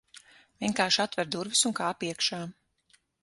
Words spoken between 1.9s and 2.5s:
iekšā.